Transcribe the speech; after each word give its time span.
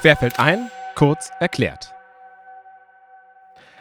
Querfeld 0.00 0.40
ein, 0.40 0.70
kurz 0.94 1.30
erklärt. 1.40 1.92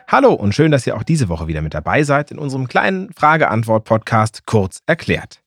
Hallo 0.05 0.33
und 0.33 0.53
schön, 0.53 0.69
dass 0.69 0.85
ihr 0.85 0.97
auch 0.97 1.03
diese 1.03 1.29
Woche 1.29 1.47
wieder 1.47 1.61
mit 1.61 1.73
dabei 1.73 2.03
seid 2.03 2.29
in 2.29 2.39
unserem 2.39 2.67
kleinen 2.67 3.13
Frage-Antwort-Podcast 3.13 4.45
Kurz 4.45 4.81
erklärt. 4.85 5.41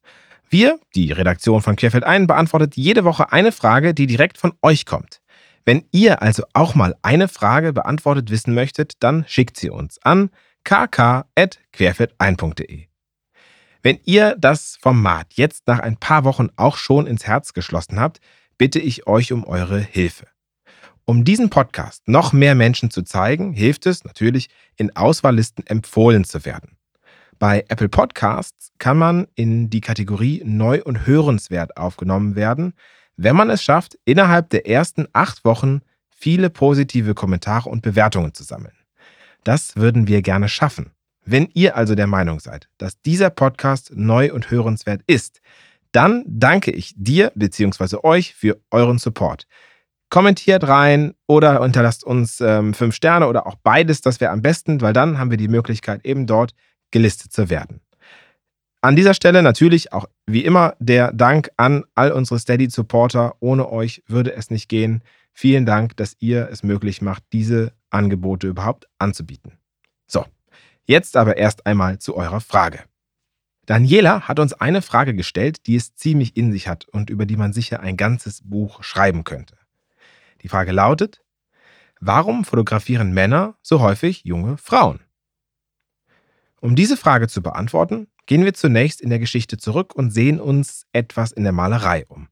Wir, 0.48 0.80
die 0.95 1.12
Redaktion 1.12 1.61
von 1.61 1.76
Querfeld 1.76 2.04
ein, 2.04 2.26
beantwortet 2.26 2.74
jede 2.76 3.04
Woche 3.04 3.33
eine 3.33 3.53
Frage, 3.53 3.93
die 3.93 4.06
direkt 4.06 4.38
von 4.38 4.54
euch 4.62 4.87
kommt. 4.87 5.21
Wenn 5.66 5.85
ihr 5.93 6.22
also 6.22 6.44
auch 6.54 6.75
mal 6.75 6.97
eine 7.02 7.29
Frage 7.29 7.75
beantwortet 7.75 8.30
wissen 8.30 8.54
möchtet, 8.54 8.94
dann 9.01 9.26
schickt 9.29 9.58
sie 9.58 9.69
uns 9.69 10.02
an 10.02 10.30
kk.querfeldein.de. 10.65 12.87
Wenn 13.83 14.01
ihr 14.07 14.37
das 14.39 14.79
Format 14.80 15.34
jetzt 15.34 15.66
nach 15.66 15.80
ein 15.80 15.98
paar 15.98 16.25
Wochen 16.25 16.48
auch 16.57 16.79
schon 16.79 17.07
ins 17.07 17.27
Herz 17.27 17.52
geschlossen 17.52 18.01
habt, 18.01 18.20
bitte 18.57 18.79
ich 18.79 19.07
euch 19.07 19.33
um 19.33 19.45
eure 19.45 19.79
Hilfe. 19.79 20.29
Um 21.05 21.24
diesen 21.24 21.51
Podcast 21.51 22.06
noch 22.06 22.33
mehr 22.33 22.55
Menschen 22.55 22.91
zu 22.91 23.02
zeigen, 23.02 23.52
hilft 23.52 23.87
es 23.87 24.05
natürlich, 24.05 24.48
in 24.77 24.95
Auswahllisten 24.95 25.66
empfohlen 25.66 26.24
zu 26.24 26.45
werden. 26.45 26.77
Bei 27.41 27.65
Apple 27.69 27.88
Podcasts 27.88 28.70
kann 28.79 28.98
man 28.98 29.27
in 29.34 29.69
die 29.69 29.80
Kategorie 29.80 30.43
Neu 30.45 30.80
und 30.84 31.05
Hörenswert 31.07 31.77
aufgenommen 31.77 32.37
werden, 32.37 32.74
wenn 33.16 33.34
man 33.34 33.51
es 33.51 33.65
schafft, 33.65 33.98
innerhalb 34.05 34.51
der 34.51 34.69
ersten 34.69 35.09
acht 35.12 35.45
Wochen 35.45 35.80
viele 36.09 36.51
positive 36.51 37.15
Kommentare 37.15 37.69
und 37.69 37.82
Bewertungen 37.82 38.32
zu 38.32 38.45
sammeln. 38.45 38.77
Das 39.43 39.74
würden 39.74 40.07
wir 40.07 40.23
gerne 40.23 40.48
schaffen. 40.48 40.93
Wenn 41.24 41.48
ihr 41.52 41.77
also 41.77 41.96
der 41.96 42.07
Meinung 42.07 42.38
seid, 42.38 42.69
dass 42.79 43.01
dieser 43.02 43.30
Podcast 43.30 43.91
neu 43.93 44.32
und 44.32 44.52
hörenswert 44.52 45.02
ist, 45.09 45.41
dann 45.91 46.23
danke 46.27 46.71
ich 46.71 46.95
dir 46.96 47.32
bzw. 47.34 47.98
euch 48.05 48.34
für 48.34 48.60
euren 48.71 48.98
Support 48.98 49.48
kommentiert 50.13 50.68
rein 50.68 51.15
oder 51.27 51.63
unterlasst 51.63 52.05
uns 52.05 52.43
ähm, 52.43 52.74
fünf 52.74 52.95
Sterne 52.95 53.29
oder 53.29 53.46
auch 53.46 53.55
beides. 53.55 54.02
Das 54.02 54.21
wäre 54.21 54.30
am 54.30 54.43
besten, 54.43 54.82
weil 54.82 54.93
dann 54.93 55.18
haben 55.18 55.30
wir 55.30 55.38
die 55.38 55.49
Möglichkeit, 55.49 56.05
eben 56.05 56.27
dort 56.27 56.52
gelistet 56.91 57.32
zu 57.32 57.49
werden. 57.49 57.80
An 58.83 58.95
dieser 58.95 59.15
Stelle 59.15 59.43
natürlich 59.43 59.95
auch 59.95 60.05
wie 60.27 60.45
immer 60.45 60.74
der 60.79 61.15
Dank 61.15 61.51
an 61.57 61.85
all 61.95 62.13
unsere 62.13 62.38
Steady-Supporter. 62.38 63.37
Ohne 63.40 63.73
euch 63.73 64.02
würde 64.06 64.34
es 64.34 64.50
nicht 64.50 64.68
gehen. 64.68 65.02
Vielen 65.33 65.64
Dank, 65.64 65.96
dass 65.96 66.14
ihr 66.18 66.46
es 66.52 66.62
möglich 66.62 67.00
macht, 67.00 67.24
diese 67.33 67.72
Angebote 67.88 68.48
überhaupt 68.48 68.88
anzubieten. 68.98 69.52
So, 70.06 70.27
jetzt 70.84 71.16
aber 71.16 71.38
erst 71.38 71.64
einmal 71.64 72.00
zu 72.00 72.16
eurer 72.18 72.42
Frage. 72.42 72.80
Daniela 73.64 74.28
hat 74.28 74.40
uns 74.40 74.52
eine 74.52 74.83
Frage 74.83 75.14
gestellt, 75.14 75.66
die 75.66 75.77
es 75.77 75.94
ziemlich 75.94 76.36
in 76.36 76.52
sich 76.52 76.68
hat 76.68 76.86
und 76.90 77.08
über 77.08 77.24
die 77.24 77.38
man 77.38 77.55
sicher 77.55 77.80
ein 77.80 77.96
ganzes 77.96 78.42
Buch 78.42 78.83
schreiben 78.83 79.24
könnte. 79.24 79.56
Die 80.42 80.48
Frage 80.48 80.72
lautet, 80.72 81.22
warum 82.00 82.44
fotografieren 82.44 83.12
Männer 83.12 83.56
so 83.62 83.80
häufig 83.80 84.24
junge 84.24 84.56
Frauen? 84.56 85.00
Um 86.60 86.76
diese 86.76 86.96
Frage 86.96 87.28
zu 87.28 87.42
beantworten, 87.42 88.08
gehen 88.26 88.44
wir 88.44 88.54
zunächst 88.54 89.00
in 89.00 89.10
der 89.10 89.18
Geschichte 89.18 89.56
zurück 89.56 89.94
und 89.94 90.10
sehen 90.10 90.40
uns 90.40 90.86
etwas 90.92 91.32
in 91.32 91.42
der 91.42 91.52
Malerei 91.52 92.06
um. 92.06 92.28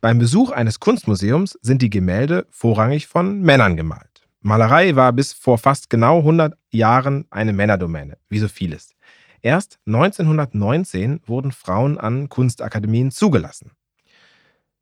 Beim 0.00 0.18
Besuch 0.18 0.50
eines 0.50 0.80
Kunstmuseums 0.80 1.58
sind 1.62 1.82
die 1.82 1.90
Gemälde 1.90 2.46
vorrangig 2.50 3.06
von 3.06 3.40
Männern 3.40 3.76
gemalt. 3.76 4.28
Malerei 4.40 4.94
war 4.94 5.12
bis 5.12 5.32
vor 5.32 5.58
fast 5.58 5.90
genau 5.90 6.18
100 6.18 6.56
Jahren 6.70 7.26
eine 7.30 7.52
Männerdomäne, 7.52 8.18
wie 8.28 8.38
so 8.38 8.48
vieles. 8.48 8.94
Erst 9.42 9.78
1919 9.86 11.20
wurden 11.26 11.52
Frauen 11.52 11.98
an 11.98 12.28
Kunstakademien 12.28 13.10
zugelassen. 13.10 13.75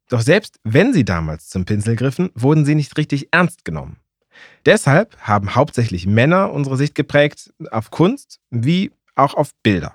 Doch 0.08 0.20
selbst 0.20 0.60
wenn 0.64 0.92
sie 0.92 1.04
damals 1.04 1.48
zum 1.48 1.64
Pinsel 1.64 1.96
griffen, 1.96 2.30
wurden 2.34 2.64
sie 2.64 2.74
nicht 2.74 2.96
richtig 2.96 3.28
ernst 3.30 3.64
genommen. 3.64 3.98
Deshalb 4.66 5.16
haben 5.20 5.54
hauptsächlich 5.54 6.06
Männer 6.06 6.52
unsere 6.52 6.76
Sicht 6.76 6.94
geprägt 6.94 7.52
auf 7.70 7.90
Kunst 7.90 8.40
wie 8.50 8.90
auch 9.14 9.34
auf 9.34 9.54
Bilder. 9.62 9.94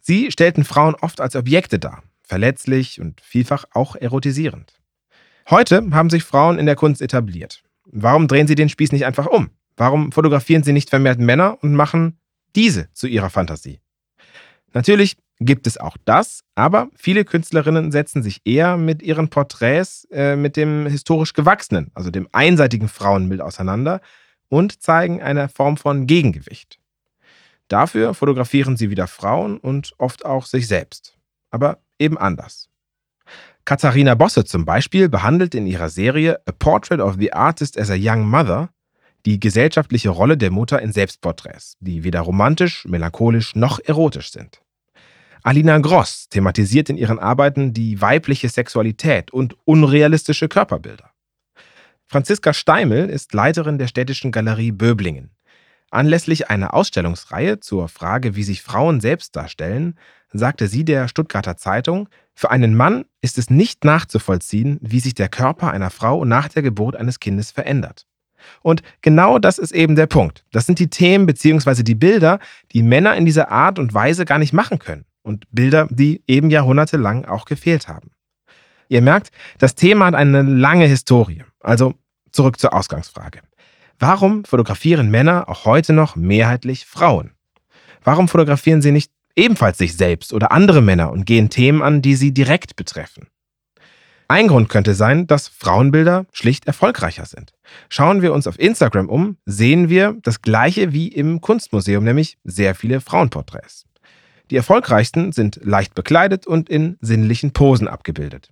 Sie 0.00 0.30
stellten 0.30 0.64
Frauen 0.64 0.94
oft 0.94 1.20
als 1.20 1.34
Objekte 1.34 1.78
dar, 1.78 2.02
verletzlich 2.22 3.00
und 3.00 3.20
vielfach 3.20 3.64
auch 3.72 3.96
erotisierend. 3.96 4.80
Heute 5.48 5.86
haben 5.92 6.10
sich 6.10 6.24
Frauen 6.24 6.58
in 6.58 6.66
der 6.66 6.76
Kunst 6.76 7.00
etabliert. 7.02 7.62
Warum 7.86 8.28
drehen 8.28 8.46
sie 8.46 8.54
den 8.54 8.68
Spieß 8.68 8.92
nicht 8.92 9.06
einfach 9.06 9.26
um? 9.26 9.50
Warum 9.76 10.12
fotografieren 10.12 10.62
sie 10.62 10.72
nicht 10.72 10.90
vermehrt 10.90 11.18
Männer 11.18 11.58
und 11.62 11.74
machen 11.74 12.18
diese 12.54 12.92
zu 12.92 13.06
ihrer 13.06 13.30
Fantasie? 13.30 13.80
Natürlich 14.72 15.16
gibt 15.40 15.66
es 15.66 15.78
auch 15.78 15.96
das, 16.04 16.40
aber 16.54 16.88
viele 16.96 17.24
Künstlerinnen 17.24 17.92
setzen 17.92 18.22
sich 18.22 18.40
eher 18.44 18.76
mit 18.76 19.02
ihren 19.02 19.28
Porträts 19.28 20.06
äh, 20.10 20.36
mit 20.36 20.56
dem 20.56 20.86
historisch 20.86 21.32
gewachsenen, 21.32 21.90
also 21.94 22.10
dem 22.10 22.28
einseitigen 22.32 22.88
Frauenbild 22.88 23.40
auseinander 23.40 24.00
und 24.48 24.82
zeigen 24.82 25.22
eine 25.22 25.48
Form 25.48 25.76
von 25.76 26.06
Gegengewicht. 26.06 26.78
Dafür 27.68 28.14
fotografieren 28.14 28.76
sie 28.76 28.90
wieder 28.90 29.06
Frauen 29.06 29.58
und 29.58 29.92
oft 29.98 30.24
auch 30.24 30.46
sich 30.46 30.68
selbst, 30.68 31.16
aber 31.50 31.78
eben 31.98 32.18
anders. 32.18 32.68
Katharina 33.64 34.14
Bosse 34.14 34.44
zum 34.44 34.66
Beispiel 34.66 35.08
behandelt 35.08 35.54
in 35.54 35.66
ihrer 35.66 35.88
Serie 35.88 36.38
A 36.46 36.52
Portrait 36.52 37.00
of 37.00 37.16
the 37.18 37.32
Artist 37.32 37.78
as 37.78 37.90
a 37.90 37.96
Young 37.98 38.28
Mother 38.28 38.68
die 39.24 39.40
gesellschaftliche 39.40 40.10
Rolle 40.10 40.36
der 40.36 40.50
Mutter 40.50 40.82
in 40.82 40.92
Selbstporträts, 40.92 41.78
die 41.80 42.04
weder 42.04 42.20
romantisch, 42.20 42.84
melancholisch 42.84 43.56
noch 43.56 43.80
erotisch 43.82 44.30
sind. 44.30 44.60
Alina 45.46 45.76
Gross 45.76 46.30
thematisiert 46.30 46.88
in 46.88 46.96
ihren 46.96 47.18
Arbeiten 47.18 47.74
die 47.74 48.00
weibliche 48.00 48.48
Sexualität 48.48 49.30
und 49.30 49.54
unrealistische 49.66 50.48
Körperbilder. 50.48 51.10
Franziska 52.06 52.54
Steimel 52.54 53.10
ist 53.10 53.34
Leiterin 53.34 53.76
der 53.76 53.86
Städtischen 53.86 54.32
Galerie 54.32 54.72
Böblingen. 54.72 55.32
Anlässlich 55.90 56.48
einer 56.48 56.72
Ausstellungsreihe 56.72 57.60
zur 57.60 57.88
Frage, 57.88 58.36
wie 58.36 58.42
sich 58.42 58.62
Frauen 58.62 59.02
selbst 59.02 59.36
darstellen, 59.36 59.98
sagte 60.32 60.66
sie 60.66 60.82
der 60.82 61.08
Stuttgarter 61.08 61.58
Zeitung, 61.58 62.08
für 62.32 62.50
einen 62.50 62.74
Mann 62.74 63.04
ist 63.20 63.36
es 63.36 63.50
nicht 63.50 63.84
nachzuvollziehen, 63.84 64.78
wie 64.80 65.00
sich 65.00 65.12
der 65.12 65.28
Körper 65.28 65.70
einer 65.72 65.90
Frau 65.90 66.24
nach 66.24 66.48
der 66.48 66.62
Geburt 66.62 66.96
eines 66.96 67.20
Kindes 67.20 67.50
verändert. 67.50 68.06
Und 68.62 68.82
genau 69.02 69.38
das 69.38 69.58
ist 69.58 69.72
eben 69.72 69.94
der 69.94 70.06
Punkt. 70.06 70.46
Das 70.52 70.64
sind 70.64 70.78
die 70.78 70.88
Themen 70.88 71.26
bzw. 71.26 71.82
die 71.82 71.94
Bilder, 71.94 72.38
die 72.72 72.82
Männer 72.82 73.14
in 73.14 73.26
dieser 73.26 73.50
Art 73.50 73.78
und 73.78 73.92
Weise 73.92 74.24
gar 74.24 74.38
nicht 74.38 74.54
machen 74.54 74.78
können 74.78 75.04
und 75.24 75.46
Bilder, 75.50 75.88
die 75.90 76.22
eben 76.28 76.50
jahrhundertelang 76.50 77.24
auch 77.24 77.46
gefehlt 77.46 77.88
haben. 77.88 78.10
Ihr 78.88 79.02
merkt, 79.02 79.30
das 79.58 79.74
Thema 79.74 80.06
hat 80.06 80.14
eine 80.14 80.42
lange 80.42 80.86
Historie. 80.86 81.42
Also 81.60 81.94
zurück 82.30 82.60
zur 82.60 82.74
Ausgangsfrage. 82.74 83.40
Warum 83.98 84.44
fotografieren 84.44 85.10
Männer 85.10 85.48
auch 85.48 85.64
heute 85.64 85.92
noch 85.92 86.14
mehrheitlich 86.14 86.84
Frauen? 86.84 87.32
Warum 88.02 88.28
fotografieren 88.28 88.82
sie 88.82 88.92
nicht 88.92 89.10
ebenfalls 89.34 89.78
sich 89.78 89.96
selbst 89.96 90.32
oder 90.32 90.52
andere 90.52 90.82
Männer 90.82 91.10
und 91.10 91.24
gehen 91.24 91.48
Themen 91.48 91.82
an, 91.82 92.02
die 92.02 92.14
sie 92.14 92.32
direkt 92.32 92.76
betreffen? 92.76 93.28
Ein 94.26 94.48
Grund 94.48 94.68
könnte 94.68 94.94
sein, 94.94 95.26
dass 95.26 95.48
Frauenbilder 95.48 96.26
schlicht 96.32 96.66
erfolgreicher 96.66 97.26
sind. 97.26 97.52
Schauen 97.88 98.22
wir 98.22 98.32
uns 98.32 98.46
auf 98.46 98.58
Instagram 98.58 99.08
um, 99.08 99.36
sehen 99.44 99.88
wir 99.88 100.16
das 100.22 100.42
gleiche 100.42 100.92
wie 100.92 101.08
im 101.08 101.40
Kunstmuseum, 101.40 102.04
nämlich 102.04 102.38
sehr 102.42 102.74
viele 102.74 103.00
Frauenporträts. 103.00 103.84
Die 104.50 104.56
erfolgreichsten 104.56 105.32
sind 105.32 105.60
leicht 105.62 105.94
bekleidet 105.94 106.46
und 106.46 106.68
in 106.68 106.98
sinnlichen 107.00 107.52
Posen 107.52 107.88
abgebildet. 107.88 108.50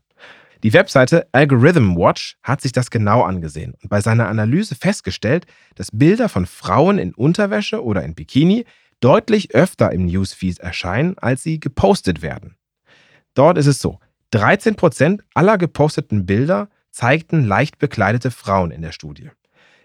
Die 0.63 0.73
Webseite 0.73 1.27
Algorithm 1.33 1.97
Watch 1.97 2.37
hat 2.43 2.61
sich 2.61 2.71
das 2.71 2.91
genau 2.91 3.23
angesehen 3.23 3.75
und 3.83 3.89
bei 3.91 4.01
seiner 4.01 4.29
Analyse 4.29 4.77
festgestellt, 4.77 5.47
dass 5.75 5.91
Bilder 5.93 6.29
von 6.29 6.47
Frauen 6.47 6.99
in 6.99 7.15
Unterwäsche 7.15 7.83
oder 7.83 8.05
in 8.05 8.15
Bikini 8.15 8.65
deutlich 9.01 9.55
öfter 9.55 9.91
im 9.91 10.07
Newsfeed 10.07 10.61
erscheinen, 10.61 11.19
als 11.19 11.43
sie 11.43 11.59
gepostet 11.59 12.23
werden. 12.23 12.57
Dort 13.35 13.59
ist 13.59 13.67
es 13.67 13.81
so, 13.81 13.99
13% 14.33 15.21
aller 15.35 15.59
geposteten 15.59 16.27
Bilder 16.27 16.69
zeigten 16.91 17.45
leicht 17.45 17.79
bekleidete 17.79 18.31
Frauen 18.31 18.71
in 18.71 18.83
der 18.83 18.93
Studie. 18.93 19.31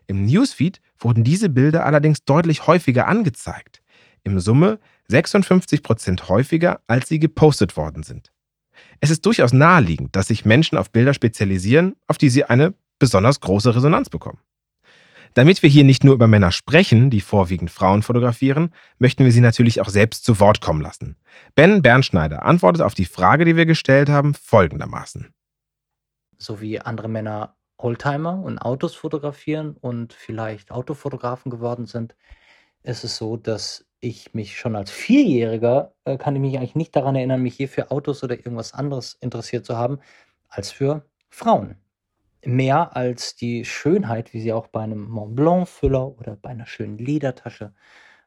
Im 0.06 0.25
Newsfeed 0.25 0.80
wurden 1.00 1.24
diese 1.24 1.50
Bilder 1.50 1.86
allerdings 1.86 2.24
deutlich 2.24 2.68
häufiger 2.68 3.07
angezeigt. 3.07 3.81
Im 4.24 4.39
Summe 4.39 4.80
56 5.09 5.83
Prozent 5.83 6.30
häufiger, 6.30 6.81
als 6.88 7.07
sie 7.07 7.19
gepostet 7.19 7.77
worden 7.77 8.04
sind. 8.04 8.31
Es 9.00 9.09
ist 9.09 9.25
durchaus 9.25 9.54
naheliegend, 9.54 10.15
dass 10.15 10.27
sich 10.27 10.45
Menschen 10.45 10.77
auf 10.77 10.92
Bilder 10.92 11.13
spezialisieren, 11.13 11.95
auf 12.07 12.18
die 12.18 12.30
sie 12.30 12.44
eine 12.44 12.74
besonders 13.00 13.39
große 13.39 13.75
Resonanz 13.75 14.09
bekommen. 14.09 14.39
Damit 15.33 15.62
wir 15.62 15.69
hier 15.69 15.83
nicht 15.83 16.04
nur 16.04 16.15
über 16.15 16.27
Männer 16.27 16.51
sprechen, 16.51 17.09
die 17.09 17.21
vorwiegend 17.21 17.69
Frauen 17.69 18.01
fotografieren, 18.01 18.74
möchten 18.98 19.24
wir 19.24 19.31
sie 19.31 19.42
natürlich 19.42 19.81
auch 19.81 19.89
selbst 19.89 20.24
zu 20.25 20.39
Wort 20.39 20.62
kommen 20.62 20.81
lassen. 20.81 21.15
Ben 21.54 21.81
Bernschneider 21.81 22.44
antwortet 22.44 22.81
auf 22.81 22.95
die 22.95 23.06
Frage, 23.06 23.45
die 23.45 23.56
wir 23.56 23.65
gestellt 23.65 24.09
haben, 24.09 24.33
folgendermaßen. 24.33 25.33
So 26.39 26.59
wie 26.62 26.80
andere 26.80 27.07
Männer 27.07 27.56
Oldtimer 27.77 28.42
und 28.42 28.57
Autos 28.57 28.95
fotografieren 28.95 29.77
und 29.80 30.13
vielleicht 30.13 30.71
Autofotografen 30.71 31.51
geworden 31.51 31.86
sind, 31.86 32.15
ist 32.81 33.04
es 33.04 33.18
so, 33.18 33.38
dass 33.38 33.87
ich 33.99 34.33
mich 34.33 34.57
schon 34.57 34.75
als 34.75 34.91
Vierjähriger 34.91 35.94
äh, 36.05 36.17
kann 36.17 36.35
ich 36.35 36.41
mich 36.41 36.57
eigentlich 36.57 36.75
nicht 36.75 36.95
daran 36.95 37.15
erinnern, 37.15 37.41
mich 37.41 37.57
je 37.57 37.67
für 37.67 37.91
Autos 37.91 38.23
oder 38.23 38.35
irgendwas 38.38 38.73
anderes 38.73 39.15
interessiert 39.21 39.65
zu 39.65 39.77
haben, 39.77 39.99
als 40.49 40.71
für 40.71 41.05
Frauen. 41.29 41.77
mehr 42.45 42.95
als 42.95 43.35
die 43.35 43.65
Schönheit, 43.65 44.33
wie 44.33 44.41
sie 44.41 44.53
auch 44.53 44.67
bei 44.67 44.81
einem 44.81 45.03
Mont 45.09 45.35
Blanc 45.35 45.67
Füller 45.67 46.07
oder 46.19 46.35
bei 46.38 46.49
einer 46.51 46.65
schönen 46.67 46.97
Ledertasche 46.97 47.73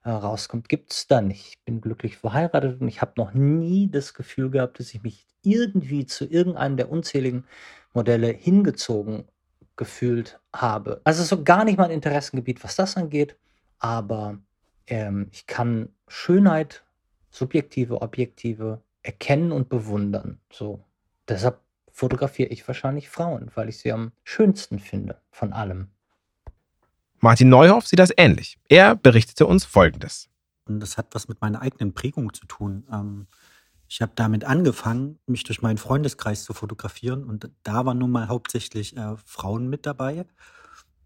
äh, 0.05 0.11
rauskommt, 0.11 0.69
gibt 0.69 0.93
es 0.93 1.07
da 1.07 1.21
nicht. 1.21 1.47
Ich 1.51 1.65
bin 1.65 1.81
glücklich 1.81 2.19
verheiratet 2.19 2.81
und 2.81 2.89
ich 2.89 3.01
habe 3.03 3.13
noch 3.17 3.33
nie 3.35 3.91
das 3.91 4.15
Gefühl 4.15 4.51
gehabt, 4.51 4.81
dass 4.81 4.95
ich 4.95 5.03
mich 5.03 5.27
irgendwie 5.43 6.07
zu 6.07 6.27
irgendeinem 6.27 6.77
der 6.77 6.91
unzähligen 6.91 7.47
Modelle 7.95 8.29
hingezogen 8.29 9.25
gefühlt 9.77 10.41
habe. 10.55 11.01
Also 11.05 11.23
so 11.25 11.43
gar 11.45 11.65
nicht 11.65 11.79
mein 11.79 11.91
Interessengebiet, 11.91 12.63
was 12.65 12.77
das 12.77 12.97
angeht, 12.97 13.37
aber 13.79 14.39
ähm, 14.87 15.29
ich 15.33 15.47
kann 15.47 15.91
Schönheit, 16.09 16.85
subjektive, 17.31 18.03
objektive 18.03 18.83
erkennen 19.03 19.53
und 19.53 19.69
bewundern. 19.69 20.41
So. 20.53 20.85
Deshalb 21.29 21.61
fotografiere 21.93 22.49
ich 22.49 22.67
wahrscheinlich 22.67 23.09
Frauen, 23.09 23.51
weil 23.55 23.69
ich 23.69 23.79
sie 23.79 23.93
am 23.93 24.13
schönsten 24.25 24.79
finde 24.79 25.21
von 25.31 25.53
allem. 25.53 25.89
Martin 27.19 27.49
Neuhoff 27.49 27.87
sieht 27.87 27.99
das 27.99 28.13
ähnlich. 28.17 28.59
Er 28.69 28.97
berichtete 28.97 29.47
uns 29.47 29.65
Folgendes. 29.65 30.29
Und 30.67 30.81
das 30.81 30.97
hat 30.97 31.15
was 31.15 31.29
mit 31.29 31.41
meiner 31.41 31.61
eigenen 31.61 31.93
Prägung 31.93 32.33
zu 32.33 32.47
tun. 32.47 32.87
Ähm, 32.91 33.27
ich 33.89 34.01
habe 34.01 34.13
damit 34.15 34.45
angefangen, 34.45 35.19
mich 35.27 35.43
durch 35.45 35.63
meinen 35.63 35.79
Freundeskreis 35.79 36.45
zu 36.45 36.55
fotografieren 36.55 37.25
und 37.25 37.51
da 37.65 37.85
waren 37.85 37.99
nun 37.99 38.13
mal 38.13 38.29
hauptsächlich 38.29 38.97
äh, 38.97 39.17
Frauen 39.25 39.69
mit 39.69 39.85
dabei. 39.85 40.27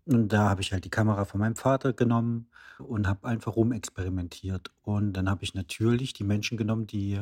Und 0.04 0.28
da 0.28 0.50
habe 0.50 0.60
ich 0.60 0.72
halt 0.72 0.84
die 0.84 0.90
Kamera 0.90 1.24
von 1.24 1.40
meinem 1.40 1.56
Vater 1.56 1.94
genommen 1.94 2.50
und 2.78 3.06
habe 3.06 3.26
einfach 3.28 3.56
rumexperimentiert. 3.56 4.70
Und 4.82 5.12
dann 5.12 5.28
habe 5.28 5.44
ich 5.44 5.54
natürlich 5.54 6.12
die 6.12 6.24
Menschen 6.24 6.56
genommen, 6.56 6.86
die 6.86 7.20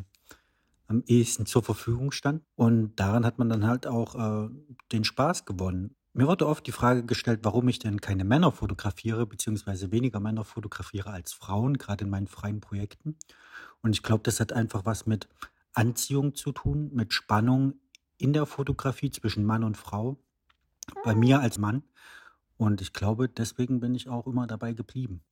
am 0.87 1.03
ehesten 1.07 1.47
zur 1.47 1.63
Verfügung 1.63 2.13
standen. 2.13 2.45
Und 2.55 2.97
daran 2.97 3.25
hat 3.25 3.39
man 3.39 3.49
dann 3.49 3.67
halt 3.67 3.87
auch 3.87 4.15
äh, 4.15 4.51
den 4.93 5.05
Spaß 5.05 5.45
gewonnen. 5.45 5.95
Mir 6.15 6.27
wurde 6.27 6.47
oft 6.47 6.67
die 6.67 6.73
Frage 6.73 7.05
gestellt, 7.05 7.41
warum 7.43 7.69
ich 7.69 7.79
denn 7.79 8.01
keine 8.01 8.25
Männer 8.25 8.53
fotografiere, 8.53 9.27
beziehungsweise 9.27 9.91
weniger 9.93 10.21
Männer 10.21 10.45
fotografiere 10.45 11.11
als 11.11 11.33
Frauen, 11.33 11.79
gerade 11.79 12.05
in 12.05 12.11
meinen 12.11 12.27
freien 12.27 12.61
Projekten. 12.61 13.17
Und 13.81 13.93
ich 13.93 14.03
glaube, 14.03 14.23
das 14.23 14.39
hat 14.39 14.53
einfach 14.53 14.85
was 14.85 15.07
mit 15.07 15.29
Anziehung 15.73 16.35
zu 16.35 16.53
tun, 16.53 16.91
mit 16.93 17.15
Spannung 17.15 17.75
in 18.19 18.35
der 18.35 18.45
Fotografie 18.45 19.11
zwischen 19.11 19.45
Mann 19.45 19.65
und 19.65 19.79
Frau. 19.79 20.19
Bei 21.03 21.15
mir 21.15 21.41
als 21.41 21.57
Mann. 21.59 21.83
Und 22.59 22.83
ich 22.83 22.93
glaube, 22.93 23.29
deswegen 23.29 23.81
bin 23.81 23.95
ich 23.95 24.09
auch 24.09 24.27
immer 24.27 24.47
dabei 24.47 24.75
geblieben. 24.75 25.23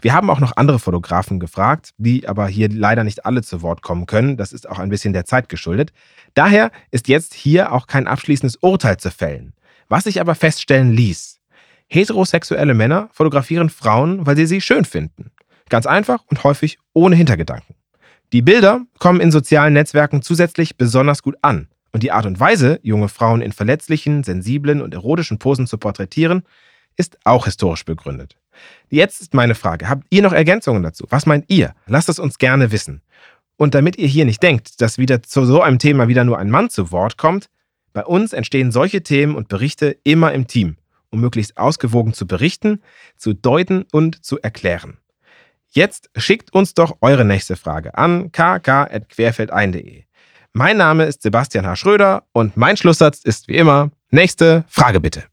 Wir 0.00 0.12
haben 0.12 0.30
auch 0.30 0.40
noch 0.40 0.56
andere 0.56 0.78
Fotografen 0.78 1.40
gefragt, 1.40 1.90
die 1.98 2.28
aber 2.28 2.46
hier 2.46 2.68
leider 2.68 3.04
nicht 3.04 3.24
alle 3.26 3.42
zu 3.42 3.62
Wort 3.62 3.82
kommen 3.82 4.06
können. 4.06 4.36
Das 4.36 4.52
ist 4.52 4.68
auch 4.68 4.78
ein 4.78 4.90
bisschen 4.90 5.12
der 5.12 5.24
Zeit 5.24 5.48
geschuldet. 5.48 5.92
Daher 6.34 6.70
ist 6.90 7.08
jetzt 7.08 7.34
hier 7.34 7.72
auch 7.72 7.86
kein 7.86 8.06
abschließendes 8.06 8.56
Urteil 8.56 8.98
zu 8.98 9.10
fällen. 9.10 9.54
Was 9.88 10.04
sich 10.04 10.20
aber 10.20 10.34
feststellen 10.34 10.92
ließ. 10.92 11.40
Heterosexuelle 11.88 12.74
Männer 12.74 13.08
fotografieren 13.12 13.70
Frauen, 13.70 14.26
weil 14.26 14.36
sie 14.36 14.46
sie 14.46 14.60
schön 14.60 14.84
finden. 14.84 15.30
Ganz 15.68 15.86
einfach 15.86 16.20
und 16.26 16.44
häufig 16.44 16.78
ohne 16.92 17.16
Hintergedanken. 17.16 17.74
Die 18.32 18.42
Bilder 18.42 18.82
kommen 18.98 19.20
in 19.20 19.30
sozialen 19.30 19.74
Netzwerken 19.74 20.22
zusätzlich 20.22 20.76
besonders 20.76 21.22
gut 21.22 21.36
an. 21.42 21.68
Und 21.92 22.02
die 22.02 22.10
Art 22.10 22.26
und 22.26 22.40
Weise, 22.40 22.80
junge 22.82 23.08
Frauen 23.08 23.40
in 23.40 23.52
verletzlichen, 23.52 24.24
sensiblen 24.24 24.82
und 24.82 24.92
erotischen 24.94 25.38
Posen 25.38 25.68
zu 25.68 25.78
porträtieren, 25.78 26.42
ist 26.96 27.18
auch 27.24 27.44
historisch 27.46 27.84
begründet. 27.84 28.36
Jetzt 28.88 29.20
ist 29.20 29.34
meine 29.34 29.54
Frage, 29.54 29.88
habt 29.88 30.06
ihr 30.10 30.22
noch 30.22 30.32
Ergänzungen 30.32 30.82
dazu? 30.82 31.06
Was 31.10 31.26
meint 31.26 31.46
ihr? 31.48 31.74
Lasst 31.86 32.08
es 32.08 32.18
uns 32.18 32.38
gerne 32.38 32.72
wissen. 32.72 33.02
Und 33.56 33.74
damit 33.74 33.98
ihr 33.98 34.08
hier 34.08 34.24
nicht 34.24 34.42
denkt, 34.42 34.80
dass 34.80 34.98
wieder 34.98 35.22
zu 35.22 35.44
so 35.44 35.62
einem 35.62 35.78
Thema 35.78 36.08
wieder 36.08 36.24
nur 36.24 36.38
ein 36.38 36.50
Mann 36.50 36.70
zu 36.70 36.90
Wort 36.90 37.16
kommt, 37.16 37.48
bei 37.92 38.04
uns 38.04 38.32
entstehen 38.32 38.72
solche 38.72 39.02
Themen 39.02 39.36
und 39.36 39.48
Berichte 39.48 39.96
immer 40.02 40.32
im 40.32 40.46
Team, 40.48 40.76
um 41.10 41.20
möglichst 41.20 41.56
ausgewogen 41.56 42.12
zu 42.12 42.26
berichten, 42.26 42.82
zu 43.16 43.32
deuten 43.32 43.84
und 43.92 44.24
zu 44.24 44.40
erklären. 44.40 44.98
Jetzt 45.70 46.10
schickt 46.16 46.52
uns 46.52 46.74
doch 46.74 46.98
eure 47.00 47.24
nächste 47.24 47.56
Frage 47.56 47.96
an 47.96 48.30
kk.querfeldein.de. 48.32 50.04
Mein 50.52 50.76
Name 50.76 51.04
ist 51.04 51.22
Sebastian 51.22 51.66
H. 51.66 51.76
Schröder 51.76 52.24
und 52.32 52.56
mein 52.56 52.76
Schlusssatz 52.76 53.24
ist 53.24 53.48
wie 53.48 53.56
immer, 53.56 53.90
nächste 54.10 54.64
Frage 54.68 55.00
bitte. 55.00 55.24